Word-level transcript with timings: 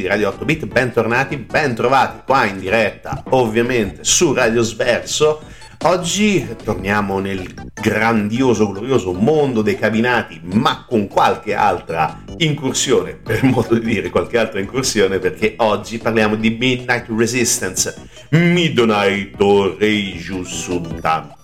Di 0.00 0.06
Radio 0.06 0.30
8 0.30 0.44
Bit, 0.46 0.66
bentornati, 0.66 1.36
bentrovati 1.36 2.22
qua 2.24 2.46
in 2.46 2.58
diretta, 2.58 3.22
ovviamente 3.30 4.02
su 4.02 4.32
Radio 4.32 4.62
Sverso. 4.62 5.42
Oggi 5.82 6.46
torniamo 6.62 7.18
nel 7.18 7.46
grandioso, 7.74 8.70
glorioso 8.70 9.12
mondo 9.12 9.60
dei 9.60 9.76
cabinati, 9.76 10.40
ma 10.42 10.86
con 10.88 11.06
qualche 11.06 11.54
altra 11.54 12.22
incursione, 12.38 13.14
per 13.14 13.44
modo 13.44 13.74
di 13.74 13.86
dire, 13.86 14.08
qualche 14.10 14.38
altra 14.38 14.58
incursione, 14.58 15.18
perché 15.18 15.54
oggi 15.58 15.98
parliamo 15.98 16.36
di 16.36 16.56
Midnight 16.58 17.06
Resistance, 17.14 17.94
Midnight 18.30 19.36
Reiju 19.78 20.42
Sultan 20.44 21.34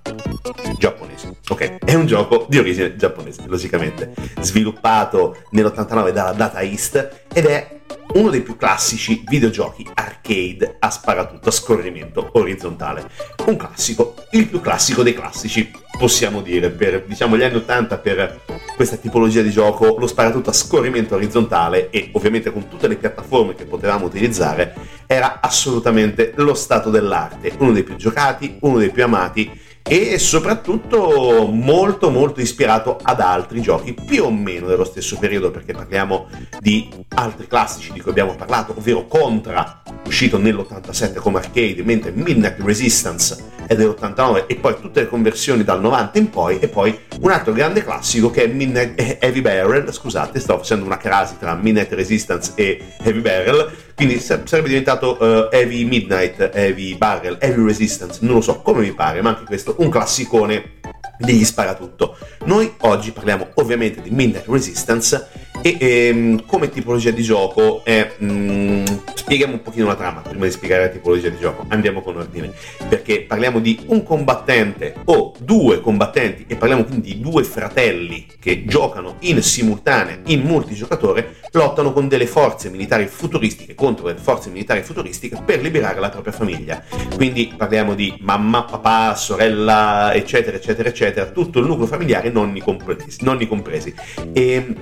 giapponese. 0.78 1.36
Ok, 1.48 1.84
è 1.84 1.94
un 1.94 2.06
gioco 2.06 2.46
di 2.48 2.58
origine 2.58 2.96
giapponese, 2.96 3.42
logicamente, 3.46 4.14
sviluppato 4.40 5.36
nell'89 5.50 6.10
dalla 6.10 6.32
Data 6.32 6.60
East 6.60 7.24
ed 7.32 7.44
è 7.46 7.75
uno 8.14 8.30
dei 8.30 8.40
più 8.40 8.56
classici 8.56 9.22
videogiochi 9.26 9.86
arcade 9.94 10.76
a 10.78 10.90
sparatutto 10.90 11.48
a 11.48 11.52
scorrimento 11.52 12.30
orizzontale. 12.32 13.08
Un 13.46 13.56
classico, 13.56 14.14
il 14.30 14.46
più 14.46 14.60
classico 14.60 15.02
dei 15.02 15.12
classici, 15.12 15.70
possiamo 15.98 16.40
dire, 16.40 16.70
per 16.70 17.04
diciamo 17.04 17.36
gli 17.36 17.42
anni 17.42 17.56
80 17.56 17.98
per 17.98 18.40
questa 18.74 18.96
tipologia 18.96 19.42
di 19.42 19.50
gioco, 19.50 19.96
lo 19.98 20.06
sparatutto 20.06 20.50
a 20.50 20.54
scorrimento 20.54 21.14
orizzontale 21.14 21.90
e 21.90 22.10
ovviamente 22.12 22.52
con 22.52 22.68
tutte 22.68 22.88
le 22.88 22.96
piattaforme 22.96 23.54
che 23.54 23.64
potevamo 23.64 24.06
utilizzare, 24.06 24.74
era 25.06 25.40
assolutamente 25.40 26.32
lo 26.36 26.54
stato 26.54 26.90
dell'arte, 26.90 27.52
uno 27.58 27.72
dei 27.72 27.82
più 27.82 27.96
giocati, 27.96 28.58
uno 28.60 28.78
dei 28.78 28.90
più 28.90 29.04
amati 29.04 29.64
e 29.88 30.18
soprattutto 30.18 31.48
molto 31.50 32.10
molto 32.10 32.40
ispirato 32.40 32.98
ad 33.00 33.20
altri 33.20 33.60
giochi 33.60 33.94
più 33.94 34.24
o 34.24 34.30
meno 34.32 34.66
dello 34.66 34.84
stesso 34.84 35.16
periodo 35.16 35.52
perché 35.52 35.72
parliamo 35.72 36.26
di 36.60 36.88
altri 37.14 37.46
classici 37.46 37.92
di 37.92 38.00
cui 38.00 38.10
abbiamo 38.10 38.34
parlato 38.34 38.74
ovvero 38.76 39.06
Contra 39.06 39.82
uscito 40.04 40.38
nell'87 40.38 41.18
come 41.18 41.38
arcade 41.38 41.84
mentre 41.84 42.10
Midnight 42.10 42.60
Resistance 42.60 43.54
è 43.66 43.74
dell'89 43.74 44.46
e 44.46 44.56
poi 44.56 44.76
tutte 44.80 45.00
le 45.00 45.08
conversioni 45.08 45.64
dal 45.64 45.80
90 45.80 46.18
in 46.18 46.30
poi 46.30 46.58
e 46.58 46.68
poi 46.68 46.96
un 47.20 47.30
altro 47.30 47.52
grande 47.52 47.84
classico 47.84 48.30
che 48.30 48.44
è 48.44 48.46
Midnight 48.46 48.98
eh, 48.98 49.18
Heavy 49.20 49.40
Barrel. 49.40 49.92
Scusate 49.92 50.38
sto 50.38 50.56
facendo 50.58 50.84
una 50.84 50.96
crasi 50.96 51.36
tra 51.38 51.54
Midnight 51.54 51.92
Resistance 51.92 52.52
e 52.54 52.94
Heavy 53.02 53.20
Barrel 53.20 53.85
quindi 53.96 54.20
sarebbe 54.20 54.68
diventato 54.68 55.16
uh, 55.18 55.48
Heavy 55.50 55.84
Midnight, 55.84 56.50
Heavy 56.52 56.98
Barrel, 56.98 57.38
Heavy 57.40 57.64
Resistance, 57.64 58.18
non 58.20 58.34
lo 58.34 58.40
so 58.42 58.60
come 58.60 58.82
mi 58.82 58.92
pare, 58.92 59.22
ma 59.22 59.30
anche 59.30 59.44
questo 59.44 59.74
un 59.78 59.88
classicone 59.88 60.74
degli 61.18 61.46
sparatutto. 61.46 62.14
Noi 62.44 62.74
oggi 62.80 63.10
parliamo 63.12 63.48
ovviamente 63.54 64.02
di 64.02 64.10
Midnight 64.10 64.46
Resistance 64.48 65.45
e 65.62 65.76
ehm, 65.78 66.44
come 66.46 66.68
tipologia 66.68 67.10
di 67.10 67.22
gioco 67.22 67.84
è, 67.84 68.14
mm, 68.22 68.84
spieghiamo 69.14 69.54
un 69.54 69.62
pochino 69.62 69.86
la 69.86 69.96
trama 69.96 70.20
prima 70.20 70.44
di 70.44 70.50
spiegare 70.50 70.82
la 70.82 70.88
tipologia 70.88 71.28
di 71.28 71.38
gioco. 71.38 71.64
Andiamo 71.68 72.02
con 72.02 72.16
ordine. 72.16 72.52
Perché 72.88 73.22
parliamo 73.22 73.58
di 73.58 73.78
un 73.86 74.02
combattente 74.02 74.94
o 75.06 75.32
due 75.38 75.80
combattenti 75.80 76.44
e 76.46 76.56
parliamo 76.56 76.84
quindi 76.84 77.14
di 77.14 77.20
due 77.20 77.42
fratelli 77.42 78.26
che 78.38 78.64
giocano 78.64 79.16
in 79.20 79.42
simultanea 79.42 80.18
in 80.26 80.42
multigiocatore 80.42 81.36
lottano 81.52 81.92
con 81.92 82.06
delle 82.06 82.26
forze 82.26 82.70
militari 82.70 83.06
futuristiche 83.06 83.74
contro 83.74 84.06
delle 84.06 84.18
forze 84.20 84.50
militari 84.50 84.82
futuristiche 84.82 85.40
per 85.44 85.60
liberare 85.60 86.00
la 86.00 86.10
propria 86.10 86.32
famiglia. 86.32 86.82
Quindi 87.14 87.52
parliamo 87.56 87.94
di 87.94 88.14
mamma 88.20 88.64
papà 88.64 89.14
sorella 89.16 90.12
eccetera 90.14 90.56
eccetera 90.56 90.88
eccetera 90.88 91.26
tutto 91.26 91.58
il 91.58 91.66
nucleo 91.66 91.86
familiare 91.86 92.30
nonni 92.30 92.60
compresi, 92.60 93.24
nonni 93.24 93.48
compresi. 93.48 93.94
e 94.32 94.74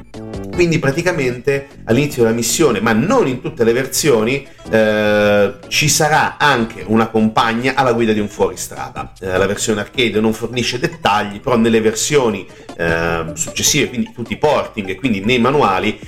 quindi 0.54 0.78
praticamente 0.78 1.68
all'inizio 1.84 2.22
della 2.22 2.34
missione, 2.34 2.80
ma 2.80 2.92
non 2.92 3.26
in 3.26 3.40
tutte 3.40 3.64
le 3.64 3.72
versioni, 3.72 4.46
eh, 4.70 5.54
ci 5.68 5.88
sarà 5.88 6.36
anche 6.38 6.84
una 6.86 7.08
compagna 7.08 7.74
alla 7.74 7.92
guida 7.92 8.12
di 8.12 8.20
un 8.20 8.28
fuoristrada. 8.28 9.12
Eh, 9.20 9.36
la 9.36 9.46
versione 9.46 9.80
arcade 9.80 10.20
non 10.20 10.32
fornisce 10.32 10.78
dettagli, 10.78 11.40
però 11.40 11.56
nelle 11.56 11.80
versioni 11.80 12.46
eh, 12.76 13.24
successive, 13.34 13.88
quindi 13.88 14.12
tutti 14.12 14.32
i 14.32 14.36
porting 14.36 14.94
quindi 14.96 15.20
nei 15.20 15.38
manuali 15.38 15.98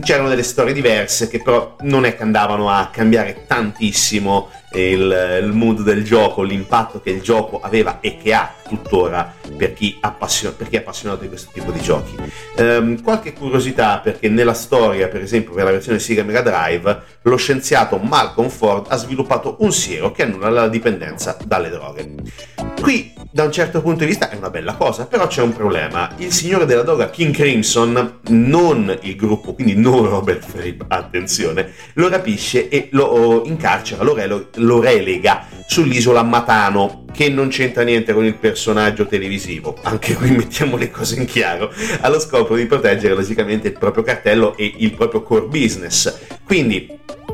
c'erano 0.00 0.28
delle 0.28 0.42
storie 0.42 0.72
diverse 0.72 1.28
che 1.28 1.42
però 1.42 1.76
non 1.82 2.04
è 2.04 2.16
che 2.16 2.22
andavano 2.22 2.70
a 2.70 2.88
cambiare 2.92 3.44
tantissimo 3.46 4.48
il, 4.72 5.40
il 5.42 5.52
mood 5.52 5.82
del 5.82 6.04
gioco, 6.04 6.42
l'impatto 6.42 7.00
che 7.00 7.10
il 7.10 7.22
gioco 7.22 7.60
aveva 7.60 8.00
e 8.00 8.16
che 8.16 8.32
ha 8.34 8.52
tuttora 8.68 9.34
per 9.56 9.72
chi, 9.72 9.96
appassion- 10.00 10.54
per 10.56 10.68
chi 10.68 10.76
è 10.76 10.78
appassionato 10.80 11.22
di 11.22 11.28
questo 11.28 11.50
tipo 11.52 11.70
di 11.70 11.80
giochi. 11.80 12.14
Um, 12.56 13.02
qualche 13.02 13.32
curiosità 13.32 13.98
perché 13.98 14.28
nella 14.28 14.54
storia, 14.54 15.08
per 15.08 15.22
esempio 15.22 15.54
per 15.54 15.64
la 15.64 15.70
versione 15.70 15.98
Sega 15.98 16.24
Mega 16.24 16.42
Drive, 16.42 17.02
lo 17.22 17.36
scienziato 17.36 17.98
Malcolm 17.98 18.48
Ford 18.48 18.86
ha 18.88 18.96
sviluppato 18.96 19.56
un 19.60 19.72
siero 19.72 20.12
che 20.12 20.22
annulla 20.22 20.48
la 20.48 20.68
dipendenza 20.68 21.36
dalle 21.44 21.70
droghe. 21.70 22.14
Qui 22.80 23.15
da 23.36 23.44
un 23.44 23.52
certo 23.52 23.82
punto 23.82 23.98
di 23.98 24.06
vista 24.06 24.30
è 24.30 24.36
una 24.36 24.48
bella 24.48 24.72
cosa, 24.76 25.04
però 25.04 25.26
c'è 25.26 25.42
un 25.42 25.52
problema. 25.52 26.10
Il 26.16 26.32
signore 26.32 26.64
della 26.64 26.80
droga 26.80 27.10
King 27.10 27.34
Crimson, 27.34 28.20
non 28.28 28.98
il 29.02 29.14
gruppo, 29.14 29.52
quindi 29.52 29.76
non 29.76 30.08
Robert 30.08 30.42
Fripp, 30.42 30.80
attenzione, 30.88 31.70
lo 31.92 32.08
rapisce 32.08 32.70
e 32.70 32.88
lo 32.92 33.42
incarcera, 33.44 34.02
lo, 34.02 34.14
re- 34.14 34.46
lo 34.54 34.80
relega 34.80 35.44
sull'isola 35.66 36.22
Matano, 36.22 37.04
che 37.12 37.28
non 37.28 37.48
c'entra 37.48 37.82
niente 37.82 38.14
con 38.14 38.24
il 38.24 38.36
personaggio 38.36 39.04
televisivo, 39.06 39.76
anche 39.82 40.14
qui 40.14 40.30
mettiamo 40.30 40.78
le 40.78 40.90
cose 40.90 41.16
in 41.16 41.26
chiaro, 41.26 41.70
allo 42.00 42.18
scopo 42.18 42.56
di 42.56 42.64
proteggere 42.64 43.12
logicamente 43.12 43.68
il 43.68 43.76
proprio 43.78 44.02
cartello 44.02 44.56
e 44.56 44.76
il 44.78 44.94
proprio 44.94 45.22
core 45.22 45.44
business. 45.44 46.20
Quindi 46.42 46.88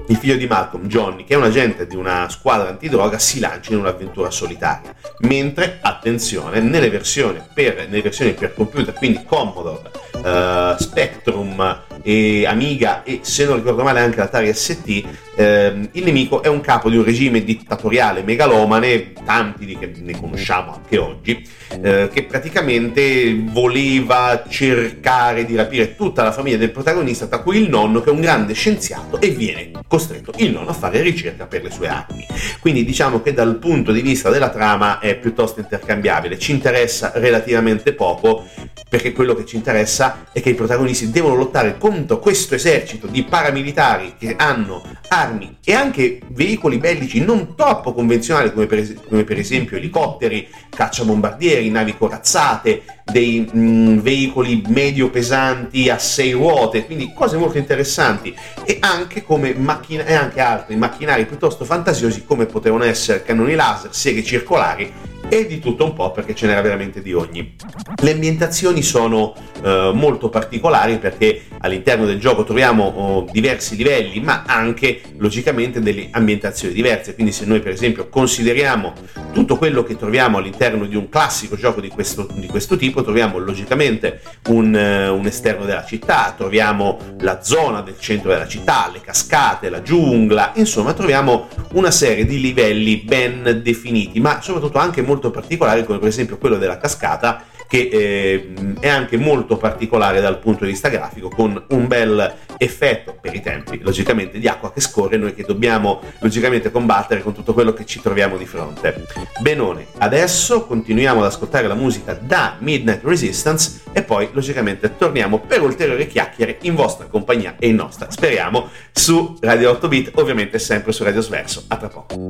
il 0.08 0.16
figlio 0.16 0.36
di 0.36 0.46
Malcolm, 0.46 0.86
Johnny, 0.86 1.24
che 1.24 1.34
è 1.34 1.36
un 1.36 1.44
agente 1.44 1.86
di 1.86 1.96
una 1.96 2.28
squadra 2.28 2.68
antidroga, 2.68 3.18
si 3.18 3.40
lancia 3.40 3.72
in 3.72 3.78
un'avventura 3.78 4.30
solitaria. 4.30 4.94
Mentre, 5.20 5.78
attenzione, 5.80 6.60
nelle 6.60 6.90
versioni 6.90 7.40
per, 7.52 7.86
nelle 7.88 8.02
versioni 8.02 8.32
per 8.32 8.54
computer, 8.54 8.94
quindi 8.94 9.22
Commodore, 9.24 9.90
uh, 10.22 10.76
Spectrum 10.78 11.84
e 12.02 12.44
Amiga 12.46 13.02
e 13.04 13.20
se 13.22 13.44
non 13.44 13.56
ricordo 13.56 13.82
male 13.82 14.00
anche 14.00 14.16
l'Atari 14.16 14.52
ST, 14.52 15.04
eh, 15.34 15.88
il 15.92 16.04
nemico 16.04 16.42
è 16.42 16.48
un 16.48 16.60
capo 16.60 16.90
di 16.90 16.96
un 16.96 17.04
regime 17.04 17.42
dittatoriale 17.42 18.22
megalomane, 18.22 19.12
tanti 19.24 19.64
di 19.64 19.78
che 19.78 19.92
ne 19.96 20.18
conosciamo 20.18 20.74
anche 20.74 20.98
oggi, 20.98 21.46
eh, 21.80 22.10
che 22.12 22.24
praticamente 22.24 23.40
voleva 23.44 24.44
cercare 24.48 25.44
di 25.44 25.54
rapire 25.54 25.94
tutta 25.94 26.22
la 26.22 26.32
famiglia 26.32 26.56
del 26.56 26.70
protagonista, 26.70 27.26
tra 27.26 27.38
cui 27.38 27.58
il 27.58 27.68
nonno 27.68 28.00
che 28.00 28.10
è 28.10 28.12
un 28.12 28.20
grande 28.20 28.52
scienziato 28.52 29.20
e 29.20 29.28
viene 29.28 29.70
costretto 29.92 30.32
il 30.36 30.52
nonno 30.52 30.70
a 30.70 30.72
fare 30.72 31.02
ricerca 31.02 31.44
per 31.44 31.62
le 31.62 31.70
sue 31.70 31.86
armi. 31.86 32.26
Quindi 32.60 32.82
diciamo 32.82 33.20
che 33.20 33.34
dal 33.34 33.56
punto 33.56 33.92
di 33.92 34.00
vista 34.00 34.30
della 34.30 34.48
trama 34.48 35.00
è 35.00 35.18
piuttosto 35.18 35.60
intercambiabile, 35.60 36.38
ci 36.38 36.52
interessa 36.52 37.12
relativamente 37.16 37.92
poco 37.92 38.46
perché 38.88 39.12
quello 39.12 39.34
che 39.34 39.44
ci 39.44 39.56
interessa 39.56 40.28
è 40.32 40.40
che 40.40 40.48
i 40.48 40.54
protagonisti 40.54 41.10
devono 41.10 41.34
lottare 41.34 41.76
contro 41.76 42.20
questo 42.20 42.54
esercito 42.54 43.06
di 43.06 43.22
paramilitari 43.22 44.14
che 44.18 44.34
hanno 44.34 44.82
armi 45.08 45.58
e 45.62 45.74
anche 45.74 46.20
veicoli 46.28 46.78
bellici 46.78 47.22
non 47.22 47.54
troppo 47.54 47.92
convenzionali 47.92 48.50
come 48.50 48.64
per, 48.64 48.78
es- 48.78 48.94
come 49.06 49.24
per 49.24 49.38
esempio 49.38 49.76
elicotteri, 49.76 50.48
cacciabombardieri, 50.70 51.68
navi 51.68 51.96
corazzate, 51.98 52.82
dei 53.04 53.48
mh, 53.50 53.58
mm, 53.58 53.98
veicoli 53.98 54.62
medio 54.68 55.10
pesanti 55.10 55.88
a 55.88 55.98
sei 55.98 56.32
ruote, 56.32 56.84
quindi 56.84 57.12
cose 57.14 57.36
molto 57.36 57.58
interessanti. 57.58 58.34
E 58.64 58.78
anche, 58.80 59.22
come 59.22 59.54
macchina- 59.54 60.04
e 60.04 60.14
anche 60.14 60.40
altri 60.40 60.76
macchinari 60.76 61.26
piuttosto 61.26 61.64
fantasiosi 61.64 62.24
come 62.24 62.46
potevano 62.46 62.84
essere 62.84 63.22
cannoni 63.22 63.54
laser, 63.54 63.94
seghe 63.94 64.22
circolari 64.22 65.11
e 65.32 65.46
di 65.46 65.60
tutto 65.60 65.84
un 65.84 65.94
po' 65.94 66.10
perché 66.10 66.34
ce 66.34 66.46
n'era 66.46 66.60
veramente 66.60 67.00
di 67.00 67.14
ogni. 67.14 67.54
Le 68.02 68.10
ambientazioni 68.12 68.82
sono 68.82 69.32
eh, 69.62 69.90
molto 69.94 70.28
particolari 70.28 70.98
perché 70.98 71.44
all'interno 71.60 72.04
del 72.04 72.20
gioco 72.20 72.44
troviamo 72.44 72.84
oh, 72.84 73.26
diversi 73.32 73.76
livelli 73.76 74.20
ma 74.20 74.42
anche 74.44 75.00
logicamente 75.16 75.80
delle 75.80 76.08
ambientazioni 76.10 76.74
diverse, 76.74 77.14
quindi 77.14 77.32
se 77.32 77.46
noi 77.46 77.60
per 77.60 77.72
esempio 77.72 78.10
consideriamo 78.10 78.92
tutto 79.32 79.56
quello 79.56 79.82
che 79.82 79.96
troviamo 79.96 80.36
all'interno 80.36 80.84
di 80.84 80.96
un 80.96 81.08
classico 81.08 81.56
gioco 81.56 81.80
di 81.80 81.88
questo, 81.88 82.28
di 82.34 82.46
questo 82.46 82.76
tipo, 82.76 83.02
troviamo 83.02 83.38
logicamente 83.38 84.20
un, 84.48 84.74
uh, 84.74 85.16
un 85.16 85.24
esterno 85.24 85.64
della 85.64 85.86
città, 85.86 86.34
troviamo 86.36 86.98
la 87.20 87.42
zona 87.42 87.80
del 87.80 87.98
centro 87.98 88.30
della 88.30 88.46
città, 88.46 88.90
le 88.92 89.00
cascate, 89.00 89.70
la 89.70 89.80
giungla, 89.80 90.52
insomma 90.56 90.92
troviamo 90.92 91.48
una 91.72 91.90
serie 91.90 92.26
di 92.26 92.38
livelli 92.38 92.96
ben 92.96 93.60
definiti 93.62 94.20
ma 94.20 94.42
soprattutto 94.42 94.78
anche 94.78 95.00
molto 95.00 95.21
molto 95.22 95.30
particolari 95.30 95.84
come 95.84 95.98
per 96.00 96.08
esempio 96.08 96.36
quello 96.36 96.58
della 96.58 96.78
cascata 96.78 97.44
che 97.68 97.88
eh, 97.90 98.52
è 98.80 98.88
anche 98.88 99.16
molto 99.16 99.56
particolare 99.56 100.20
dal 100.20 100.38
punto 100.40 100.64
di 100.64 100.72
vista 100.72 100.88
grafico 100.88 101.30
con 101.30 101.64
un 101.68 101.86
bel 101.86 102.34
effetto 102.58 103.16
per 103.18 103.34
i 103.34 103.40
tempi 103.40 103.80
logicamente 103.80 104.38
di 104.38 104.46
acqua 104.46 104.72
che 104.72 104.80
scorre. 104.80 105.16
Noi 105.16 105.32
che 105.34 105.44
dobbiamo 105.44 106.02
logicamente 106.18 106.70
combattere 106.70 107.22
con 107.22 107.32
tutto 107.32 107.54
quello 107.54 107.72
che 107.72 107.86
ci 107.86 108.02
troviamo 108.02 108.36
di 108.36 108.44
fronte. 108.44 109.06
Benone 109.40 109.86
adesso 109.98 110.66
continuiamo 110.66 111.20
ad 111.20 111.26
ascoltare 111.26 111.66
la 111.66 111.74
musica 111.74 112.12
da 112.12 112.56
Midnight 112.58 113.04
Resistance 113.04 113.80
e 113.92 114.02
poi 114.02 114.28
logicamente 114.32 114.96
torniamo 114.98 115.38
per 115.38 115.62
ulteriori 115.62 116.06
chiacchiere 116.06 116.58
in 116.62 116.74
vostra 116.74 117.06
compagnia 117.06 117.54
e 117.58 117.68
in 117.68 117.76
nostra. 117.76 118.10
Speriamo 118.10 118.68
su 118.90 119.38
Radio 119.40 119.70
8 119.70 119.88
Bit 119.88 120.10
ovviamente 120.16 120.58
sempre 120.58 120.92
su 120.92 121.04
Radio 121.04 121.22
Sverso. 121.22 121.64
A 121.68 121.76
tra 121.76 121.88
poco 121.88 122.26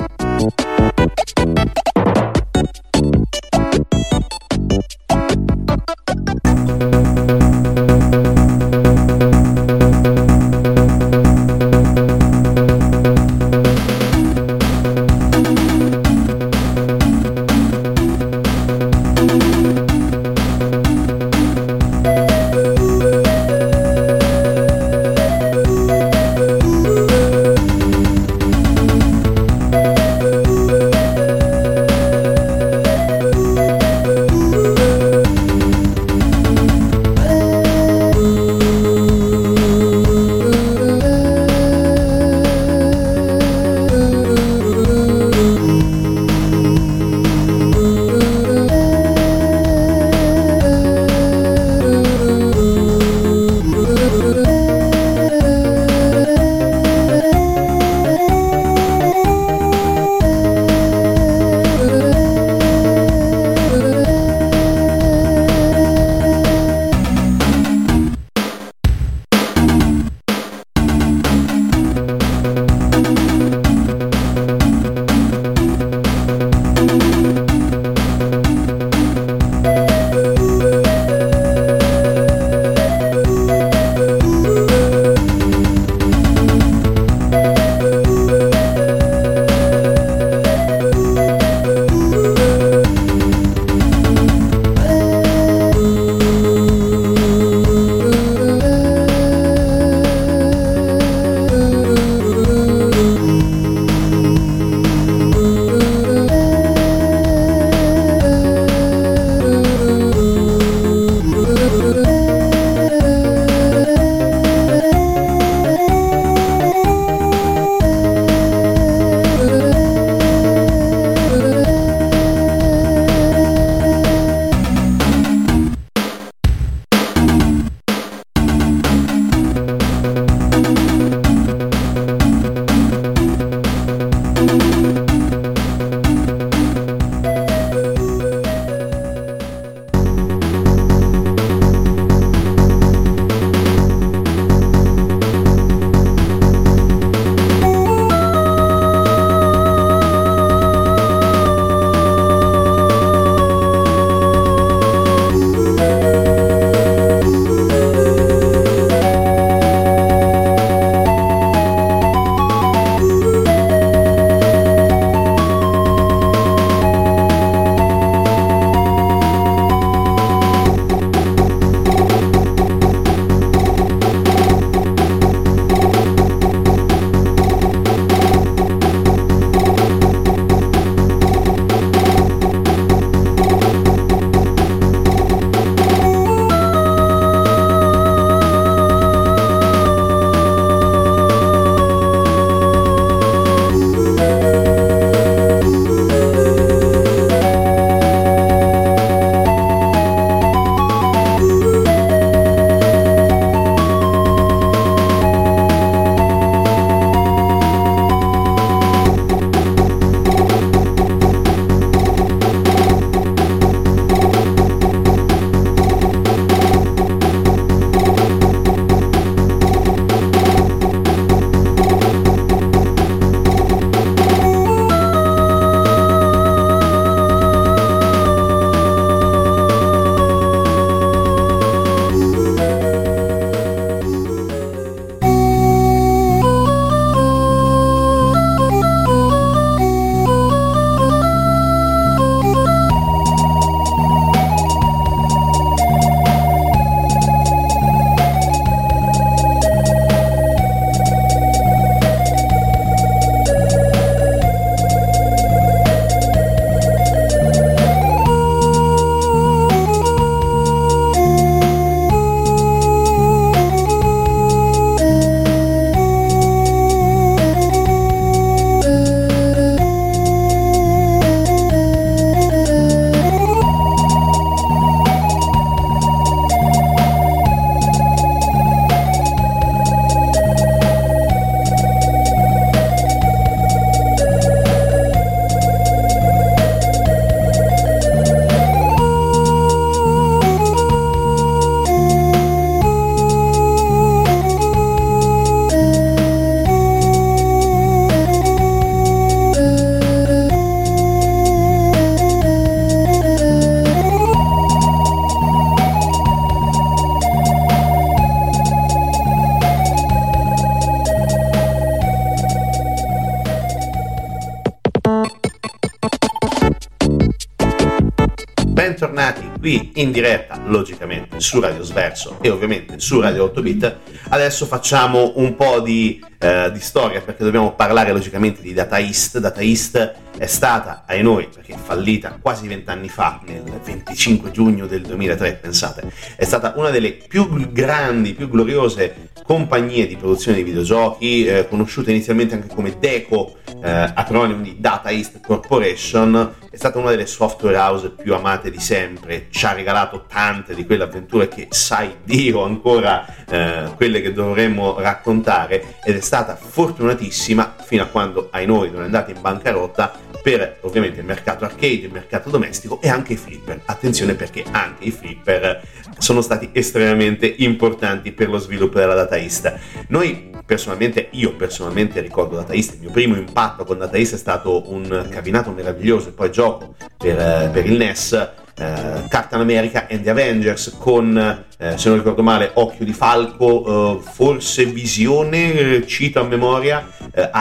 In 320.02 320.12
diretta, 320.12 320.60
logicamente 320.66 321.40
su 321.40 321.60
Radio 321.60 321.82
Sverso 321.82 322.38
e 322.40 322.50
ovviamente 322.50 322.98
su 322.98 323.20
Radio 323.20 323.44
8 323.44 323.62
Bit. 323.62 323.96
Adesso 324.28 324.66
facciamo 324.66 325.32
un 325.36 325.54
po' 325.54 325.80
di, 325.80 326.22
eh, 326.38 326.70
di 326.72 326.80
storia 326.80 327.20
perché 327.20 327.44
dobbiamo 327.44 327.74
parlare 327.74 328.12
logicamente 328.12 328.60
di 328.62 328.72
Data 328.72 328.98
East. 328.98 329.38
Data 329.38 329.60
East 329.60 330.14
è 330.36 330.46
stata, 330.46 331.04
ai 331.06 331.22
noi, 331.22 331.48
perché 331.52 331.74
è 331.74 331.76
fallita 331.76 332.38
quasi 332.40 332.66
vent'anni 332.66 333.08
fa, 333.08 333.40
nel 333.46 333.62
25 333.62 334.50
giugno 334.50 334.86
del 334.86 335.02
2003, 335.02 335.54
pensate, 335.54 336.10
è 336.36 336.44
stata 336.44 336.72
una 336.76 336.90
delle 336.90 337.12
più 337.12 337.70
grandi, 337.70 338.34
più 338.34 338.48
gloriose 338.48 339.30
compagnie 339.44 340.06
di 340.06 340.17
produzione 340.17 340.58
di 340.58 340.63
videogiochi, 340.63 341.46
eh, 341.46 341.69
conosciuta 341.69 342.11
inizialmente 342.11 342.55
anche 342.55 342.69
come 342.69 342.96
DECO, 342.99 343.56
eh, 343.82 344.13
acronimo 344.15 344.63
di 344.63 344.77
Data 344.79 345.11
East 345.11 345.41
Corporation, 345.41 346.55
è 346.70 346.77
stata 346.77 346.99
una 346.99 347.11
delle 347.11 347.27
software 347.27 347.77
house 347.77 348.11
più 348.11 348.34
amate 348.34 348.70
di 348.70 348.81
sempre, 348.81 349.49
ci 349.51 349.67
ha 349.67 349.72
regalato 349.72 350.25
tante 350.27 350.75
di 350.75 350.87
quelle 350.87 351.05
avventure 351.05 351.49
che 351.49 351.67
sai 351.70 352.17
Dio 352.25 352.63
ancora 352.63 353.27
eh, 353.49 353.91
quelle 353.96 354.20
che 354.20 354.32
dovremmo 354.32 354.99
raccontare 354.99 355.96
ed 356.03 356.17
è 356.17 356.20
stata 356.20 356.56
fortunatissima 356.56 357.77
fino 357.84 358.03
a 358.03 358.06
quando 358.06 358.49
ai 358.53 358.67
noi 358.67 358.91
non 358.91 359.03
è 359.03 359.05
andata 359.05 359.31
in 359.31 359.41
bancarotta 359.41 360.31
per 360.43 360.79
ovviamente 360.81 361.20
il 361.20 361.27
mercato 361.27 361.65
arcade, 361.65 362.06
il 362.06 362.13
mercato 362.13 362.51
domestico 362.51 363.01
e 363.01 363.08
anche 363.08 363.34
i 363.34 363.37
flipper. 363.37 363.82
Attenzione 363.84 364.34
perché 364.34 364.65
anche 364.70 365.05
i 365.05 365.11
flipper 365.11 365.81
sono 366.19 366.41
stati 366.41 366.70
estremamente 366.72 367.53
importanti 367.58 368.32
per 368.32 368.49
lo 368.49 368.58
sviluppo 368.58 368.99
della 368.99 369.15
Data 369.15 369.37
East. 369.37 369.72
Noi 370.08 370.51
personalmente, 370.65 371.29
io 371.31 371.55
personalmente 371.55 372.20
ricordo 372.20 372.56
Data 372.56 372.72
East, 372.72 372.94
il 372.94 373.01
mio 373.01 373.11
primo 373.11 373.37
impatto 373.37 373.84
con 373.84 373.99
Data 373.99 374.17
East 374.17 374.34
è 374.34 374.39
stato 374.39 374.91
un 374.93 375.27
cabinato 375.31 375.70
meraviglioso 375.70 376.29
e 376.29 376.32
poi 376.32 376.51
gioco 376.51 376.94
per, 377.17 377.70
per 377.70 377.87
il 377.87 377.96
NES 377.96 378.51
Uh, 378.82 379.29
Captain 379.29 379.60
America 379.60 380.08
and 380.10 380.24
the 380.24 380.31
Avengers 380.31 380.96
con, 380.98 381.65
uh, 381.79 381.96
se 381.96 382.08
non 382.08 382.19
ricordo 382.19 382.43
male, 382.43 382.72
Occhio 382.74 383.05
di 383.05 383.12
Falco, 383.12 383.67
uh, 383.89 384.20
forse 384.20 384.86
Visione, 384.86 386.05
cito 386.06 386.41
a 386.41 386.43
memoria, 386.43 387.06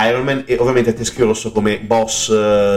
Iron 0.08 0.24
Man 0.24 0.44
e 0.48 0.58
ovviamente 0.58 0.94
Teschio 0.94 1.28
Rosso 1.28 1.52
come 1.52 1.80
boss 1.80 2.30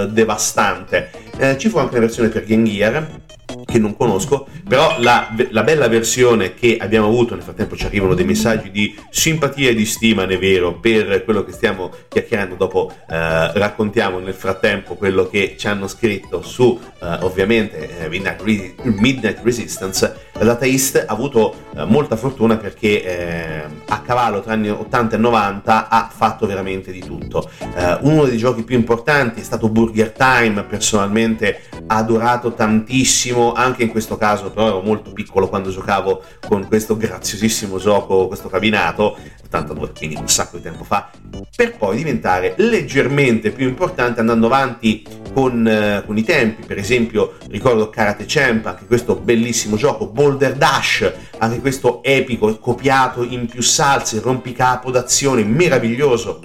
devastante. 0.07 1.11
ci 1.57 1.69
fu 1.69 1.79
anche 1.79 1.97
una 1.97 2.05
versione 2.05 2.29
per 2.29 2.45
Game 2.45 2.71
Gear 2.71 3.23
che 3.65 3.79
non 3.79 3.97
conosco, 3.97 4.47
però 4.67 4.97
la, 4.99 5.35
la, 5.51 5.63
bella 5.63 5.89
versione 5.89 6.55
che 6.55 6.77
abbiamo 6.81 7.07
avuto, 7.07 7.35
nel 7.35 7.43
frattempo 7.43 7.77
ci 7.77 7.87
arrivano 7.87 8.15
dei 8.15 8.25
messaggi 8.25 8.71
di 8.71 8.95
simpatia 9.11 9.71
e 9.71 9.75
di 9.75 9.87
stima, 9.87 10.25
ne 10.25 10.39
vero, 10.39 10.79
per 10.79 11.25
quello 11.25 11.45
che 11.45 11.53
stiamo 11.53 11.93
chiacchierando, 12.09 12.55
dopo 12.57 12.91
eh, 12.91 13.53
raccontiamo 13.53 14.19
nel 14.19 14.35
frattempo 14.35 14.95
quello 14.95 15.29
che 15.29 15.55
ci 15.57 15.67
hanno 15.67 15.87
scritto 15.87 16.43
su 16.43 16.79
eh, 17.01 17.19
ovviamente 17.21 17.99
eh, 18.01 18.09
Midnight, 18.09 18.43
Re- 18.43 18.75
Midnight, 18.83 19.41
Resistance, 19.43 20.15
Data 20.39 20.65
East 20.65 21.05
ha 21.07 21.13
avuto 21.13 21.55
eh, 21.77 21.85
molta 21.85 22.17
fortuna 22.17 22.57
perché 22.57 23.05
eh, 23.05 23.65
a 23.87 24.01
cavallo 24.01 24.41
tra 24.41 24.53
anni 24.53 24.69
80 24.69 25.15
e 25.17 25.19
90 25.19 25.89
ha 25.89 26.11
fatto 26.13 26.47
veramente 26.47 26.91
di 26.91 27.01
tutto. 27.01 27.49
Eh, 27.75 27.99
uno 28.03 28.25
dei 28.25 28.37
giochi 28.37 28.63
più 28.63 28.77
importanti 28.77 29.41
è 29.41 29.45
stato 29.45 29.69
Burger 29.69 30.11
Time, 30.11 30.65
personalmente 30.65 31.63
adorato 31.87 32.53
tantissimo, 32.53 33.53
anche 33.53 33.83
in 33.85 33.91
questo 33.91 34.17
caso 34.17 34.51
però 34.51 34.67
ero 34.67 34.81
molto 34.81 35.13
piccolo 35.13 35.49
quando 35.49 35.71
giocavo 35.71 36.23
con 36.47 36.67
questo 36.67 36.97
graziosissimo 36.97 37.79
gioco, 37.79 38.27
questo 38.27 38.49
cabinato, 38.49 39.17
82, 39.45 39.93
quindi 39.97 40.17
un 40.17 40.29
sacco 40.29 40.57
di 40.57 40.63
tempo 40.63 40.85
fa, 40.85 41.11
per 41.55 41.77
poi 41.77 41.99
diventare 41.99 42.55
leggermente 42.57 43.51
più 43.51 43.69
importante 43.69 44.21
andando 44.21 44.47
avanti 44.47 45.05
con, 45.35 45.67
eh, 45.67 46.05
con 46.07 46.17
i 46.17 46.23
tempi, 46.23 46.65
per 46.65 46.79
esempio 46.79 47.35
ricordo 47.49 47.91
Karate 47.91 48.25
Champ, 48.27 48.65
anche 48.67 48.87
questo 48.87 49.17
bellissimo 49.17 49.77
gioco, 49.77 50.07
Boulder 50.07 50.55
Dash, 50.55 51.13
anche 51.39 51.61
questo 51.61 52.03
epico, 52.05 52.57
copiato 52.59 53.25
in 53.25 53.47
più 53.47 53.61
salse, 53.61 54.21
rompicapo 54.21 54.93
d'azione, 54.93 55.43
meraviglioso 55.43 56.41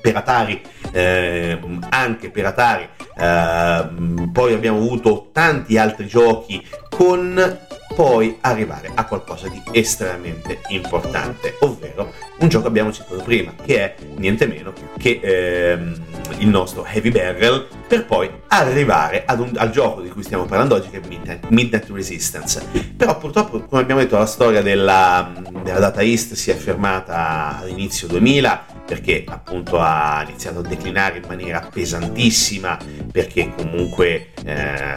per 0.00 0.16
Atari, 0.16 0.62
eh, 0.92 1.58
anche 1.90 2.30
per 2.30 2.46
Atari. 2.46 2.88
Eh, 3.18 3.88
poi 4.32 4.54
abbiamo 4.54 4.78
avuto 4.78 5.30
tanti 5.32 5.76
altri 5.76 6.06
giochi 6.06 6.64
con 6.88 7.58
poi 7.94 8.36
arrivare 8.42 8.92
a 8.94 9.04
qualcosa 9.06 9.48
di 9.48 9.60
estremamente 9.72 10.60
importante, 10.68 11.56
ovvero 11.60 12.12
un 12.38 12.48
gioco 12.48 12.64
che 12.64 12.68
abbiamo 12.68 12.92
citato 12.92 13.16
prima, 13.24 13.52
che 13.64 13.78
è 13.80 13.94
niente 14.16 14.46
meno 14.46 14.72
che 14.96 15.18
ehm, 15.20 16.00
il 16.38 16.46
nostro 16.46 16.84
Heavy 16.84 17.10
Barrel, 17.10 17.66
per 17.88 18.04
poi 18.04 18.30
arrivare 18.48 19.24
un, 19.30 19.52
al 19.56 19.70
gioco 19.70 20.02
di 20.02 20.10
cui 20.10 20.22
stiamo 20.22 20.44
parlando 20.44 20.74
oggi, 20.74 20.90
che 20.90 21.00
è 21.00 21.06
Midnight, 21.08 21.48
Midnight, 21.48 21.88
Resistance. 21.90 22.64
Però 22.94 23.16
purtroppo, 23.16 23.62
come 23.64 23.80
abbiamo 23.80 24.00
detto, 24.00 24.18
la 24.18 24.26
storia 24.26 24.60
della, 24.60 25.32
della 25.62 25.78
Data 25.78 26.02
East 26.02 26.34
si 26.34 26.50
è 26.50 26.54
fermata 26.54 27.58
all'inizio 27.58 28.06
2000 28.06 28.76
perché 28.88 29.24
appunto 29.26 29.78
ha 29.78 30.24
iniziato 30.26 30.60
a 30.60 30.62
declinare 30.62 31.18
in 31.18 31.24
maniera 31.26 31.68
pesantissima, 31.70 32.78
perché 33.12 33.52
comunque 33.54 34.28
eh, 34.44 34.94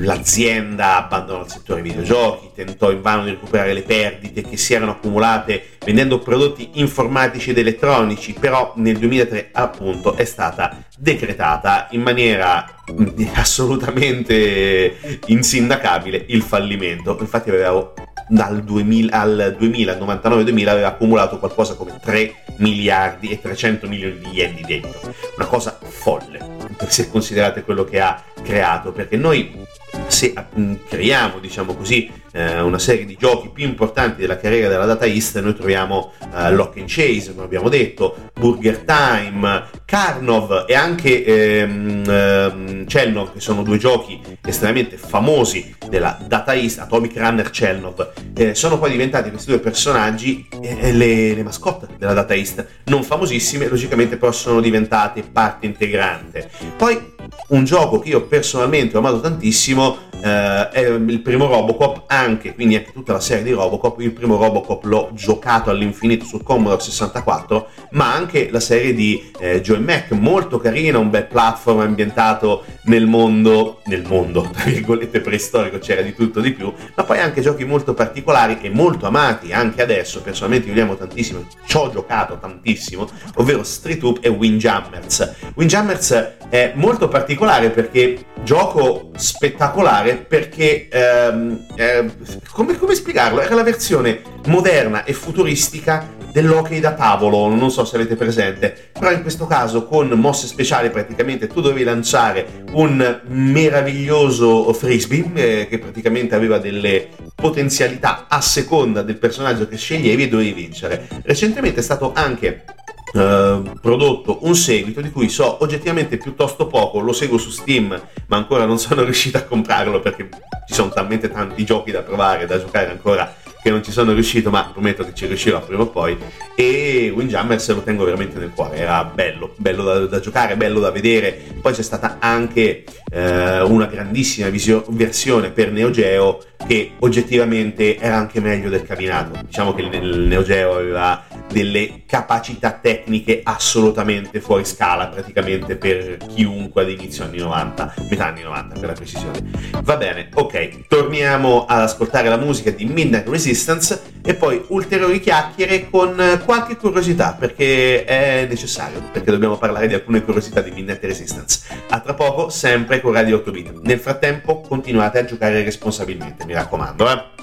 l'azienda 0.00 0.96
abbandonò 0.96 1.42
il 1.42 1.50
settore 1.50 1.82
videogiochi, 1.82 2.52
tentò 2.54 2.90
invano 2.90 3.24
di 3.24 3.30
recuperare 3.30 3.74
le 3.74 3.82
perdite 3.82 4.42
che 4.42 4.56
si 4.56 4.72
erano 4.72 4.92
accumulate 4.92 5.76
vendendo 5.84 6.18
prodotti 6.18 6.70
informatici 6.74 7.50
ed 7.50 7.58
elettronici, 7.58 8.32
però 8.32 8.72
nel 8.76 8.96
2003 8.96 9.50
appunto 9.52 10.14
è 10.16 10.24
stata 10.24 10.87
decretata 10.98 11.86
in 11.92 12.02
maniera 12.02 12.66
assolutamente 13.34 15.20
insindacabile 15.26 16.24
il 16.28 16.42
fallimento. 16.42 17.16
Infatti 17.20 17.50
aveva 17.50 17.92
dal 18.28 18.62
2000 18.62 19.18
al 19.18 19.56
2000, 19.56 19.94
99-2000 19.94 20.66
aveva 20.66 20.88
accumulato 20.88 21.38
qualcosa 21.38 21.74
come 21.74 21.98
3 22.00 22.34
miliardi 22.58 23.28
e 23.28 23.40
300 23.40 23.88
milioni 23.88 24.18
di 24.18 24.28
yen 24.30 24.54
di 24.54 24.62
debito. 24.62 25.00
Una 25.36 25.46
cosa 25.46 25.78
folle, 25.82 26.56
se 26.88 27.08
considerate 27.08 27.62
quello 27.62 27.84
che 27.84 28.00
ha 28.00 28.22
creato, 28.42 28.92
perché 28.92 29.16
noi 29.16 29.64
se 30.08 30.34
mm, 30.58 30.74
creiamo, 30.88 31.38
diciamo 31.38 31.74
così, 31.74 32.10
eh, 32.32 32.60
una 32.60 32.78
serie 32.78 33.04
di 33.04 33.16
giochi 33.18 33.50
più 33.52 33.64
importanti 33.64 34.20
della 34.20 34.38
carriera 34.38 34.68
della 34.68 34.84
Data 34.84 35.04
East, 35.04 35.40
noi 35.40 35.54
troviamo 35.54 36.12
eh, 36.34 36.50
Lock 36.52 36.78
and 36.78 36.86
Chase, 36.88 37.32
come 37.32 37.44
abbiamo 37.44 37.68
detto, 37.68 38.16
Burger 38.34 38.78
Time, 38.78 39.64
Karnov 39.84 40.64
e 40.66 40.74
anche 40.74 41.24
ehm, 41.24 42.04
ehm, 42.06 42.86
Chelnov, 42.86 43.32
che 43.32 43.40
sono 43.40 43.62
due 43.62 43.78
giochi 43.78 44.20
estremamente 44.44 44.96
famosi 44.96 45.76
della 45.88 46.18
Data 46.26 46.54
East, 46.54 46.78
Atomic 46.78 47.16
Runner 47.16 47.50
Chelnov, 47.50 48.12
eh, 48.34 48.54
sono 48.54 48.78
poi 48.78 48.90
diventati 48.90 49.30
questi 49.30 49.50
due 49.50 49.60
personaggi 49.60 50.46
eh, 50.60 50.92
le, 50.92 51.34
le 51.34 51.42
mascotte 51.42 51.88
della 51.96 52.12
Data 52.12 52.34
East, 52.34 52.66
non 52.84 53.02
famosissime, 53.02 53.68
logicamente 53.68 54.16
però 54.16 54.32
sono 54.32 54.60
diventate 54.60 55.22
parte 55.22 55.66
integrante. 55.66 56.50
Poi 56.76 57.16
un 57.48 57.64
gioco 57.64 57.98
che 57.98 58.10
io 58.10 58.22
personalmente 58.26 58.96
ho 58.96 59.00
amato 59.00 59.20
tantissimo 59.20 60.06
eh, 60.20 60.68
è 60.70 60.88
il 60.88 61.20
primo 61.20 61.46
Robocop 61.46 62.04
anche, 62.06 62.54
quindi 62.54 62.76
anche 62.76 62.92
tutta 62.92 63.12
la 63.12 63.20
serie 63.20 63.44
di 63.44 63.52
Robocop, 63.52 64.00
il 64.00 64.12
primo 64.12 64.36
Robocop 64.36 64.84
l'ho 64.84 65.10
giocato 65.12 65.70
all'infinito 65.70 66.24
su 66.24 66.42
Commodore 66.42 66.80
64, 66.80 67.68
ma 67.90 68.12
anche 68.12 68.48
la 68.50 68.60
serie 68.60 68.94
di 68.94 69.30
eh, 69.38 69.60
Joe 69.60 69.78
Mac, 69.78 70.10
molto 70.12 70.58
carina, 70.58 70.98
un 70.98 71.10
bel 71.10 71.26
platform 71.26 71.80
ambientato 71.80 72.64
nel 72.84 73.06
mondo, 73.06 73.80
nel 73.86 74.04
mondo, 74.06 74.48
tra 74.52 74.64
virgolette 74.64 75.20
preistorico, 75.20 75.78
c'era 75.78 76.02
di 76.02 76.14
tutto 76.14 76.40
di 76.40 76.52
più, 76.52 76.72
ma 76.94 77.04
poi 77.04 77.18
anche 77.18 77.40
giochi 77.40 77.64
molto 77.64 77.94
particolari 77.94 78.58
e 78.60 78.70
molto 78.70 79.06
amati 79.06 79.52
anche 79.52 79.82
adesso, 79.82 80.20
personalmente 80.22 80.68
io 80.68 80.74
li 80.74 80.80
amo 80.80 80.96
tantissimo, 80.96 81.46
ci 81.66 81.76
ho 81.76 81.90
giocato 81.90 82.38
tantissimo, 82.38 83.06
ovvero 83.36 83.62
Street 83.62 84.02
Hoop 84.02 84.18
e 84.20 84.28
Windjammers. 84.28 85.34
Windjammers 85.54 86.36
è 86.48 86.72
molto 86.74 87.07
particolare 87.08 87.70
perché 87.70 88.26
gioco 88.42 89.10
spettacolare 89.16 90.16
perché 90.16 90.88
ehm, 90.88 91.66
eh, 91.74 92.10
come, 92.52 92.76
come, 92.76 92.94
spiegarlo? 92.94 93.40
Era 93.40 93.54
la 93.54 93.62
versione 93.62 94.22
moderna 94.46 95.04
e 95.04 95.12
futuristica 95.12 96.16
dell'hockey 96.32 96.78
da 96.78 96.92
tavolo, 96.92 97.48
non 97.48 97.70
so 97.70 97.84
se 97.84 97.96
avete 97.96 98.14
presente, 98.14 98.90
però 98.92 99.10
in 99.10 99.22
questo 99.22 99.46
caso 99.46 99.86
con 99.86 100.08
mosse 100.10 100.46
speciali 100.46 100.90
praticamente 100.90 101.46
tu 101.46 101.60
dovevi 101.60 101.84
lanciare 101.84 102.64
un 102.72 103.20
meraviglioso 103.26 104.72
frisbee 104.72 105.60
eh, 105.62 105.68
che 105.68 105.78
praticamente 105.78 106.34
aveva 106.34 106.58
delle 106.58 107.08
potenzialità 107.34 108.26
a 108.28 108.40
seconda 108.40 109.02
del 109.02 109.16
personaggio 109.16 109.66
che 109.68 109.76
sceglievi 109.76 110.24
e 110.24 110.28
dovevi 110.28 110.52
vincere. 110.52 111.08
Recentemente 111.22 111.80
è 111.80 111.82
stato 111.82 112.12
anche 112.14 112.64
Uh, 113.12 113.62
prodotto 113.80 114.40
un 114.42 114.54
seguito 114.54 115.00
di 115.00 115.10
cui 115.10 115.28
so 115.30 115.62
oggettivamente 115.62 116.18
piuttosto 116.18 116.66
poco, 116.66 117.00
lo 117.00 117.12
seguo 117.12 117.38
su 117.38 117.50
Steam, 117.50 117.98
ma 118.26 118.36
ancora 118.36 118.66
non 118.66 118.78
sono 118.78 119.02
riuscito 119.04 119.38
a 119.38 119.42
comprarlo 119.42 120.00
perché 120.00 120.28
ci 120.66 120.74
sono 120.74 120.90
talmente 120.90 121.30
tanti 121.30 121.64
giochi 121.64 121.90
da 121.90 122.02
provare, 122.02 122.46
da 122.46 122.58
giocare 122.58 122.90
ancora 122.90 123.34
che 123.60 123.70
non 123.70 123.82
ci 123.82 123.90
sono 123.90 124.12
riuscito, 124.12 124.50
ma 124.50 124.70
prometto 124.72 125.04
che 125.04 125.14
ci 125.14 125.26
riuscirò 125.26 125.60
prima 125.60 125.82
o 125.82 125.88
poi. 125.88 126.16
E 126.54 127.12
Windjammers 127.14 127.74
lo 127.74 127.82
tengo 127.82 128.04
veramente 128.04 128.38
nel 128.38 128.52
cuore, 128.54 128.76
era 128.76 129.04
bello, 129.04 129.54
bello 129.56 129.82
da, 129.84 129.98
da 130.06 130.20
giocare, 130.20 130.56
bello 130.56 130.80
da 130.80 130.90
vedere. 130.90 131.38
Poi 131.60 131.72
c'è 131.72 131.82
stata 131.82 132.16
anche 132.20 132.84
eh, 133.10 133.60
una 133.62 133.86
grandissima 133.86 134.48
visio- 134.48 134.84
versione 134.88 135.50
per 135.50 135.72
Neo 135.72 135.90
Geo 135.90 136.40
che 136.66 136.92
oggettivamente 137.00 137.98
era 137.98 138.16
anche 138.16 138.40
meglio 138.40 138.68
del 138.68 138.84
cabinato. 138.84 139.40
Diciamo 139.44 139.74
che 139.74 139.82
il 139.82 140.20
Neo 140.20 140.42
Geo 140.42 140.74
aveva 140.74 141.24
delle 141.50 142.02
capacità 142.06 142.72
tecniche 142.72 143.40
assolutamente 143.42 144.40
fuori 144.40 144.64
scala 144.64 145.08
praticamente 145.08 145.76
per 145.76 146.18
chiunque 146.34 146.82
all'inizio 146.82 147.24
anni 147.24 147.38
90, 147.38 147.94
metà 148.08 148.26
anni 148.26 148.42
90 148.42 148.78
per 148.78 148.88
la 148.88 148.94
precisione. 148.94 149.42
Va 149.82 149.96
bene, 149.96 150.28
ok, 150.32 150.86
torniamo 150.88 151.64
ad 151.66 151.80
ascoltare 151.80 152.28
la 152.28 152.36
musica 152.36 152.70
di 152.70 152.84
Midnight 152.84 153.28
Resistance 153.28 154.16
e 154.22 154.34
poi 154.34 154.62
ulteriori 154.68 155.20
chiacchiere 155.20 155.88
con 155.88 156.40
qualche 156.44 156.76
curiosità 156.76 157.34
perché 157.38 158.04
è 158.04 158.46
necessario, 158.48 159.02
perché 159.10 159.30
dobbiamo 159.30 159.56
parlare 159.56 159.88
di 159.88 159.94
alcune 159.94 160.22
curiosità 160.22 160.60
di 160.60 160.70
Midnight 160.70 161.02
Resistance. 161.04 161.62
A 161.88 162.00
tra 162.00 162.14
poco, 162.14 162.50
sempre 162.50 163.00
con 163.00 163.12
Radio 163.12 163.36
8 163.36 163.50
Bit. 163.50 163.80
Nel 163.82 163.98
frattempo 163.98 164.60
continuate 164.60 165.18
a 165.18 165.24
giocare 165.24 165.62
responsabilmente, 165.62 166.44
mi 166.44 166.52
raccomando, 166.52 167.10
eh. 167.10 167.37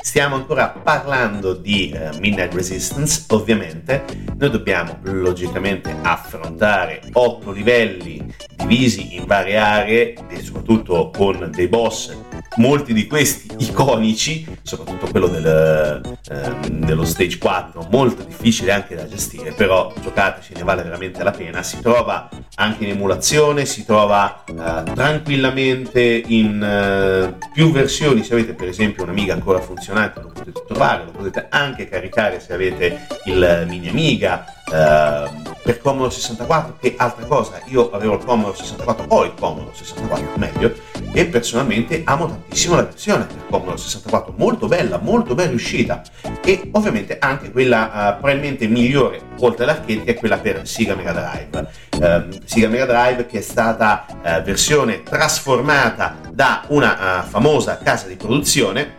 Stiamo 0.00 0.34
ancora 0.34 0.68
parlando 0.68 1.54
di 1.54 1.94
uh, 1.94 2.18
Midnight 2.18 2.52
Resistance, 2.54 3.24
ovviamente, 3.28 4.04
noi 4.36 4.50
dobbiamo 4.50 4.98
logicamente 5.02 5.94
affrontare 6.02 7.00
otto 7.12 7.50
livelli 7.50 8.24
divisi 8.56 9.16
in 9.16 9.24
varie 9.26 9.56
aree 9.56 10.14
e 10.28 10.42
soprattutto 10.42 11.10
con 11.14 11.50
dei 11.54 11.68
boss. 11.68 12.16
Molti 12.56 12.92
di 12.92 13.06
questi 13.06 13.48
iconici, 13.58 14.46
soprattutto 14.62 15.08
quello 15.10 15.26
del, 15.26 16.16
eh, 16.30 16.70
dello 16.70 17.04
stage 17.04 17.38
4, 17.38 17.88
molto 17.90 18.22
difficile 18.22 18.70
anche 18.70 18.94
da 18.94 19.08
gestire, 19.08 19.52
però 19.52 19.92
giocateci, 20.00 20.52
ne 20.54 20.62
vale 20.62 20.82
veramente 20.84 21.24
la 21.24 21.32
pena. 21.32 21.62
Si 21.64 21.80
trova 21.80 22.28
anche 22.56 22.84
in 22.84 22.90
emulazione, 22.90 23.64
si 23.64 23.84
trova 23.84 24.44
eh, 24.46 24.92
tranquillamente 24.94 26.02
in 26.02 26.62
eh, 26.62 27.34
più 27.52 27.72
versioni. 27.72 28.22
Se 28.22 28.34
avete 28.34 28.54
per 28.54 28.68
esempio 28.68 29.02
un'Amiga 29.02 29.34
ancora 29.34 29.60
funzionante, 29.60 30.20
lo 30.20 30.28
potete 30.28 30.62
trovare, 30.66 31.04
lo 31.04 31.10
potete 31.10 31.46
anche 31.50 31.88
caricare 31.88 32.40
se 32.40 32.52
avete 32.52 33.06
il 33.24 33.66
mini 33.68 33.88
Amiga. 33.88 34.44
Eh, 34.66 35.52
per 35.62 35.80
Commodore 35.80 36.10
64, 36.10 36.76
che 36.80 36.94
altra 36.96 37.24
cosa, 37.26 37.60
io 37.66 37.90
avevo 37.90 38.14
il 38.14 38.24
Commodore 38.24 38.56
64, 38.56 39.06
ho 39.08 39.24
il 39.24 39.34
Commodore 39.34 39.74
64, 39.74 40.32
meglio, 40.36 40.74
e 41.14 41.26
personalmente 41.26 42.02
amo 42.04 42.26
tantissimo 42.26 42.74
la 42.74 42.82
versione 42.82 43.26
del 43.28 43.36
Commodore 43.48 43.78
64, 43.78 44.34
molto 44.36 44.66
bella, 44.66 44.98
molto 44.98 45.36
ben 45.36 45.48
riuscita 45.48 46.02
e 46.44 46.70
ovviamente 46.72 47.18
anche 47.20 47.52
quella 47.52 47.84
uh, 47.84 48.20
probabilmente 48.20 48.66
migliore 48.66 49.20
oltre 49.38 49.62
all'arcade 49.62 50.02
che 50.02 50.10
è 50.10 50.14
quella 50.14 50.38
per 50.38 50.66
Sega 50.66 50.96
Mega 50.96 51.12
Drive. 51.12 51.68
Uh, 51.96 52.40
Sega 52.44 52.68
Mega 52.68 52.86
Drive 52.86 53.26
che 53.26 53.38
è 53.38 53.42
stata 53.42 54.06
uh, 54.08 54.42
versione 54.42 55.04
trasformata 55.04 56.16
da 56.32 56.64
una 56.68 57.20
uh, 57.20 57.26
famosa 57.28 57.78
casa 57.78 58.08
di 58.08 58.16
produzione 58.16 58.94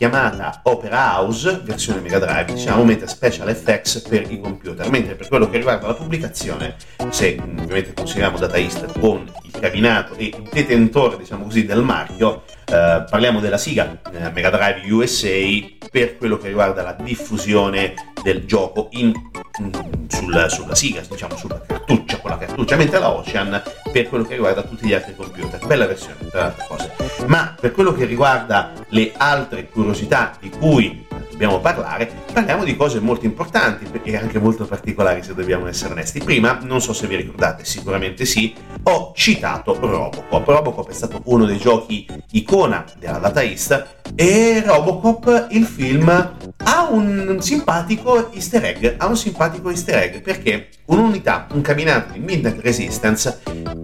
chiamata 0.00 0.62
Opera 0.62 1.12
House, 1.12 1.60
versione 1.62 2.00
Mega 2.00 2.18
Drive, 2.18 2.54
diciamo, 2.54 2.84
mentre 2.84 3.06
Special 3.06 3.54
FX 3.54 4.08
per 4.08 4.32
i 4.32 4.40
computer. 4.40 4.88
Mentre 4.88 5.14
per 5.14 5.28
quello 5.28 5.50
che 5.50 5.58
riguarda 5.58 5.88
la 5.88 5.92
pubblicazione, 5.92 6.76
se 7.10 7.36
ovviamente 7.38 7.92
consideriamo 7.92 8.38
Data 8.38 8.56
East 8.56 8.98
con 8.98 9.30
il 9.42 9.50
cabinato 9.60 10.14
e 10.14 10.24
il 10.34 10.48
detentore, 10.50 11.18
diciamo 11.18 11.44
così, 11.44 11.66
del 11.66 11.82
marchio, 11.82 12.44
eh, 12.64 13.04
parliamo 13.10 13.40
della 13.40 13.58
SIGA 13.58 14.00
eh, 14.10 14.30
Mega 14.30 14.48
Drive 14.48 14.90
USA 14.90 15.68
per 15.90 16.16
quello 16.16 16.38
che 16.38 16.48
riguarda 16.48 16.80
la 16.80 16.96
diffusione 16.98 17.92
del 18.22 18.46
gioco 18.46 18.88
in, 18.92 19.12
in, 19.58 20.06
sul, 20.08 20.46
sulla 20.48 20.74
SIGA, 20.74 21.02
diciamo 21.10 21.36
sulla 21.36 21.60
cartuccia, 21.60 22.20
con 22.20 22.30
la 22.30 22.38
cartuccia, 22.38 22.76
mentre 22.76 23.00
la 23.00 23.10
Ocean 23.10 23.62
per 23.92 24.08
quello 24.08 24.24
che 24.24 24.32
riguarda 24.32 24.62
tutti 24.62 24.86
gli 24.86 24.94
altri 24.94 25.14
computer. 25.14 25.60
Bella 25.66 25.86
versione, 25.86 26.16
tra 26.30 26.40
le 26.40 26.46
altre 26.46 26.64
cose. 26.66 26.99
Ma 27.26 27.54
per 27.58 27.72
quello 27.72 27.92
che 27.92 28.04
riguarda 28.04 28.72
le 28.88 29.12
altre 29.16 29.68
curiosità 29.68 30.32
di 30.40 30.50
cui 30.50 31.06
dobbiamo 31.30 31.60
parlare, 31.60 32.10
parliamo 32.32 32.64
di 32.64 32.76
cose 32.76 33.00
molto 33.00 33.26
importanti 33.26 33.86
e 34.02 34.16
anche 34.16 34.38
molto 34.38 34.64
particolari 34.64 35.22
se 35.22 35.34
dobbiamo 35.34 35.66
essere 35.66 35.92
onesti. 35.92 36.20
Prima, 36.20 36.58
non 36.62 36.80
so 36.80 36.92
se 36.92 37.06
vi 37.06 37.16
ricordate, 37.16 37.64
sicuramente 37.64 38.24
sì, 38.24 38.54
ho 38.84 39.12
citato 39.14 39.76
Robocop. 39.78 40.46
Robocop 40.46 40.88
è 40.88 40.92
stato 40.92 41.20
uno 41.24 41.44
dei 41.44 41.58
giochi 41.58 42.06
icona 42.32 42.84
della 42.98 43.18
Data 43.18 43.42
East 43.42 43.98
e 44.14 44.62
Robocop, 44.64 45.48
il 45.50 45.64
film, 45.64 46.08
ha 46.08 46.88
un 46.90 47.38
simpatico 47.40 48.32
easter 48.32 48.64
egg, 48.64 48.94
ha 48.96 49.06
un 49.06 49.16
simpatico 49.16 49.70
easter 49.70 49.96
egg 49.96 50.20
perché 50.20 50.68
un'unità, 50.86 51.46
un 51.52 51.60
camminato 51.60 52.12
di 52.12 52.18
Midnight 52.18 52.60
Resistance 52.60 53.40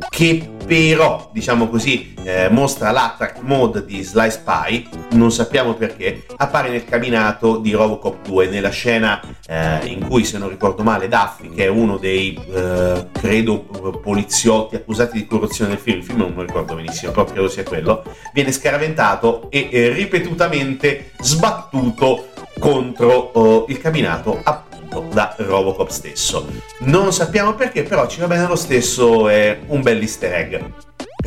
che 0.09 0.51
però, 0.67 1.31
diciamo 1.33 1.69
così, 1.69 2.13
eh, 2.25 2.49
mostra 2.51 2.91
l'attack 2.91 3.41
mode 3.41 3.85
di 3.85 4.03
Sly 4.03 4.31
Spy, 4.31 4.89
non 5.13 5.31
sappiamo 5.31 5.75
perché, 5.75 6.27
appare 6.37 6.71
nel 6.71 6.85
cabinato 6.85 7.59
di 7.59 7.71
Robocop 7.71 8.27
2, 8.27 8.36
nella 8.45 8.71
scena 8.71 9.21
eh, 9.47 9.87
in 9.87 10.07
cui, 10.07 10.25
se 10.25 10.39
non 10.39 10.49
ricordo 10.49 10.83
male, 10.83 11.09
Duffy, 11.09 11.55
che 11.55 11.65
è 11.65 11.69
uno 11.69 11.97
dei, 11.97 12.39
eh, 12.53 13.07
credo, 13.13 13.61
poliziotti 14.03 14.77
accusati 14.77 15.17
di 15.17 15.27
corruzione 15.27 15.71
del 15.71 15.79
film, 15.79 15.99
il 15.99 16.05
film 16.05 16.19
non 16.19 16.35
lo 16.35 16.43
ricordo 16.43 16.75
benissimo, 16.75 17.13
però 17.13 17.25
credo 17.25 17.49
sia 17.49 17.63
quello, 17.63 18.05
viene 18.33 18.53
scaraventato 18.53 19.49
e 19.51 19.93
ripetutamente 19.95 21.13
sbattuto 21.21 22.29
contro 22.59 23.31
oh, 23.33 23.65
il 23.69 23.79
cabinato 23.79 24.41
appunto 24.43 25.09
da 25.13 25.35
Robocop 25.39 25.89
stesso. 25.89 26.47
Non 26.81 27.13
sappiamo 27.13 27.55
perché, 27.55 27.83
però 27.83 28.07
ci 28.07 28.21
va 28.21 28.27
bene 28.27 28.47
lo 28.47 28.57
stesso, 28.57 29.29
è 29.29 29.59
un 29.67 29.83
bel 29.83 30.01
easter 30.01 30.33
egg. 30.33 30.63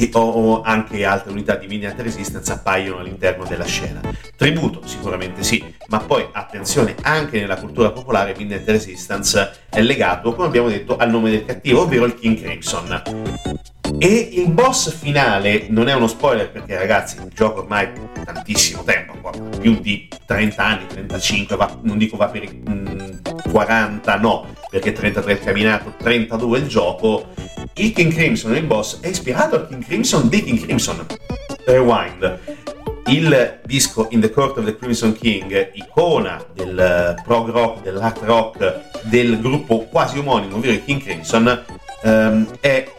E 0.01 0.09
o 0.13 0.61
anche 0.61 1.03
altre 1.03 1.31
unità 1.33 1.55
di 1.55 1.67
Miniat 1.67 1.99
Resistance 1.99 2.49
appaiono 2.53 2.99
all'interno 2.99 3.43
della 3.43 3.65
scena. 3.65 3.99
Tributo, 4.37 4.87
sicuramente 4.87 5.43
sì, 5.43 5.61
ma 5.87 5.99
poi 5.99 6.25
attenzione, 6.31 6.95
anche 7.01 7.37
nella 7.37 7.57
cultura 7.57 7.91
popolare 7.91 8.33
Miniat 8.37 8.65
Resistance 8.69 9.51
è 9.69 9.81
legato, 9.81 10.33
come 10.33 10.47
abbiamo 10.47 10.69
detto, 10.69 10.95
al 10.95 11.09
nome 11.09 11.31
del 11.31 11.43
cattivo, 11.43 11.81
ovvero 11.81 12.05
il 12.05 12.15
King 12.15 12.39
Crimson. 12.39 13.01
E 13.97 14.29
il 14.31 14.49
boss 14.51 14.95
finale 14.95 15.65
non 15.67 15.89
è 15.89 15.93
uno 15.93 16.07
spoiler 16.07 16.49
perché 16.49 16.77
ragazzi 16.77 17.17
il 17.17 17.33
gioco 17.33 17.59
ormai 17.59 17.91
tantissimo 18.23 18.83
tempo, 18.83 19.29
più 19.59 19.81
di 19.81 20.07
30 20.25 20.63
anni, 20.63 20.87
35, 20.87 21.57
va, 21.57 21.77
non 21.81 21.97
dico 21.97 22.15
va 22.15 22.27
per 22.27 22.43
i 22.43 22.63
mm, 22.69 23.09
40, 23.51 24.15
no, 24.15 24.47
perché 24.69 24.93
33 24.93 25.33
il 25.33 25.39
camminato, 25.39 25.93
32 25.97 26.59
il 26.59 26.67
gioco. 26.67 27.27
Il 27.73 27.93
King 27.93 28.13
Crimson, 28.13 28.55
il 28.55 28.63
boss, 28.63 28.99
è 28.99 29.07
ispirato 29.07 29.55
al 29.55 29.67
King 29.67 29.83
Crimson 29.83 30.27
di 30.27 30.43
King 30.43 30.59
Crimson. 30.61 31.05
Rewind. 31.65 32.39
Il 33.07 33.59
disco 33.65 34.07
In 34.11 34.21
the 34.21 34.29
Court 34.29 34.57
of 34.57 34.65
the 34.65 34.77
Crimson 34.77 35.13
King, 35.13 35.71
icona 35.73 36.43
del 36.53 37.15
prog 37.23 37.49
rock, 37.49 37.81
dell'art 37.81 38.21
rock 38.23 38.81
del 39.03 39.39
gruppo 39.39 39.85
quasi 39.85 40.19
omonimo, 40.19 40.57
ovvero 40.57 40.73
il 40.73 40.83
King 40.83 41.01
Crimson, 41.01 41.65
um, 42.03 42.45
è 42.59 42.91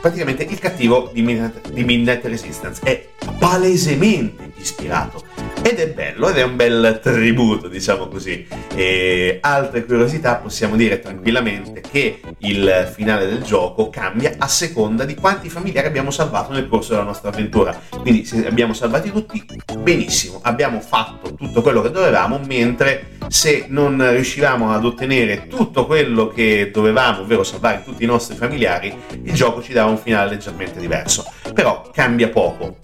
praticamente 0.00 0.44
il 0.44 0.58
cattivo 0.58 1.10
di 1.12 1.22
Midnight, 1.22 1.70
di 1.70 1.84
Midnight 1.84 2.24
Resistance. 2.24 2.80
È 2.82 3.08
palesemente 3.38 4.52
ispirato 4.56 5.22
ed 5.62 5.78
è 5.78 5.88
bello 5.88 6.28
ed 6.28 6.36
è 6.36 6.42
un 6.42 6.56
bel 6.56 7.00
tributo, 7.02 7.68
diciamo 7.68 8.08
così. 8.08 8.46
E 8.74 9.38
altre 9.40 9.84
curiosità 9.84 10.36
possiamo 10.36 10.76
dire 10.76 11.00
tranquillamente 11.00 11.82
che 11.82 12.20
il 12.42 12.90
finale 12.92 13.26
del 13.26 13.42
gioco 13.42 13.90
cambia 13.90 14.34
a 14.38 14.48
seconda 14.48 15.04
di 15.04 15.14
quanti 15.14 15.48
familiari 15.48 15.86
abbiamo 15.86 16.10
salvato 16.10 16.52
nel 16.52 16.68
corso 16.68 16.92
della 16.92 17.04
nostra 17.04 17.28
avventura. 17.28 17.78
Quindi 18.00 18.24
se 18.24 18.46
abbiamo 18.46 18.72
salvati 18.72 19.10
tutti, 19.10 19.44
benissimo, 19.78 20.40
abbiamo 20.42 20.80
fatto 20.80 21.34
tutto 21.34 21.62
quello 21.62 21.82
che 21.82 21.90
dovevamo, 21.90 22.40
mentre 22.46 23.18
se 23.28 23.66
non 23.68 24.10
riuscivamo 24.12 24.72
ad 24.72 24.84
ottenere 24.84 25.46
tutto 25.46 25.86
quello 25.86 26.28
che 26.28 26.70
dovevamo, 26.72 27.20
ovvero 27.20 27.44
salvare 27.44 27.82
tutti 27.84 28.04
i 28.04 28.06
nostri 28.06 28.36
familiari, 28.36 28.94
il 29.22 29.32
gioco 29.32 29.62
ci 29.62 29.72
dava 29.72 29.90
un 29.90 29.98
finale 29.98 30.30
leggermente 30.30 30.80
diverso. 30.80 31.24
Però 31.52 31.90
cambia 31.92 32.28
poco 32.28 32.76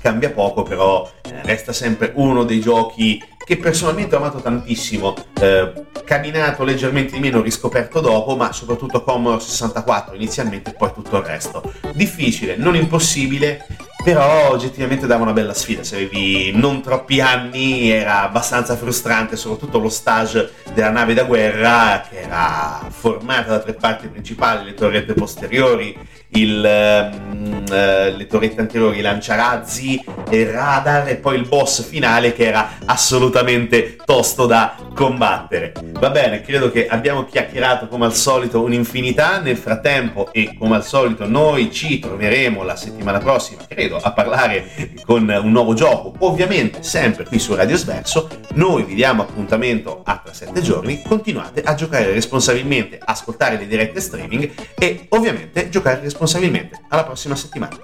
cambia 0.00 0.30
poco, 0.30 0.62
però 0.62 1.10
eh, 1.22 1.42
resta 1.42 1.72
sempre 1.72 2.12
uno 2.14 2.44
dei 2.44 2.60
giochi 2.60 3.22
che 3.48 3.56
personalmente 3.56 4.14
ho 4.14 4.18
amato 4.18 4.40
tantissimo, 4.40 5.14
eh, 5.40 5.72
camminato 6.04 6.64
leggermente 6.64 7.14
di 7.14 7.18
meno, 7.18 7.40
riscoperto 7.40 7.98
dopo, 7.98 8.36
ma 8.36 8.52
soprattutto 8.52 9.02
Commodore 9.02 9.40
64 9.40 10.14
inizialmente 10.14 10.68
e 10.68 10.74
poi 10.74 10.92
tutto 10.92 11.16
il 11.16 11.22
resto. 11.24 11.62
Difficile, 11.94 12.56
non 12.56 12.76
impossibile, 12.76 13.66
però 14.02 14.50
oggettivamente 14.50 15.06
dava 15.06 15.22
una 15.22 15.32
bella 15.32 15.54
sfida, 15.54 15.82
se 15.82 15.96
avevi 15.96 16.52
non 16.54 16.82
troppi 16.82 17.20
anni 17.20 17.90
era 17.90 18.22
abbastanza 18.22 18.76
frustrante, 18.76 19.36
soprattutto 19.36 19.78
lo 19.78 19.88
stage 19.88 20.52
della 20.72 20.90
nave 20.90 21.14
da 21.14 21.24
guerra 21.24 22.06
che 22.08 22.20
era 22.20 22.86
formata 22.90 23.50
da 23.50 23.58
tre 23.58 23.74
parti 23.74 24.08
principali, 24.08 24.64
le 24.64 24.74
torrette 24.74 25.14
posteriori, 25.14 25.96
il, 26.30 27.10
um, 27.12 27.64
uh, 27.66 28.16
le 28.16 28.26
torrette 28.28 28.60
anteriori, 28.60 28.98
i 28.98 29.02
lanciarazzi, 29.02 30.04
il 30.30 30.46
radar 30.46 31.08
e 31.08 31.16
poi 31.16 31.36
il 31.36 31.46
boss 31.46 31.82
finale 31.82 32.32
che 32.32 32.46
era 32.46 32.78
assolutamente 32.84 33.96
tosto 34.04 34.46
da 34.46 34.76
combattere. 34.98 35.74
Va 35.92 36.10
bene, 36.10 36.40
credo 36.40 36.72
che 36.72 36.88
abbiamo 36.88 37.24
chiacchierato 37.24 37.86
come 37.86 38.04
al 38.04 38.14
solito 38.14 38.62
un'infinità, 38.62 39.38
nel 39.38 39.56
frattempo 39.56 40.32
e 40.32 40.56
come 40.58 40.74
al 40.74 40.84
solito 40.84 41.24
noi 41.28 41.70
ci 41.70 42.00
troveremo 42.00 42.64
la 42.64 42.74
settimana 42.74 43.18
prossima, 43.18 43.64
credo, 43.68 43.98
a 43.98 44.10
parlare 44.10 44.96
con 45.04 45.28
un 45.28 45.52
nuovo 45.52 45.74
gioco, 45.74 46.14
ovviamente 46.26 46.82
sempre 46.82 47.24
qui 47.26 47.38
su 47.38 47.54
Radio 47.54 47.76
Sverso, 47.76 48.28
noi 48.54 48.82
vi 48.82 48.96
diamo 48.96 49.22
appuntamento 49.22 50.02
a 50.04 50.20
tra 50.20 50.32
sette 50.32 50.60
giorni, 50.62 51.00
continuate 51.06 51.62
a 51.62 51.76
giocare 51.76 52.10
responsabilmente, 52.12 52.98
ascoltare 53.00 53.56
le 53.56 53.68
dirette 53.68 54.00
streaming 54.00 54.50
e 54.76 55.06
ovviamente 55.10 55.68
giocare 55.68 56.00
responsabilmente. 56.00 56.80
Alla 56.88 57.04
prossima 57.04 57.36
settimana. 57.36 57.78